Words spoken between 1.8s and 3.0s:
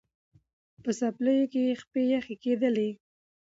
پښې یخی کېدلې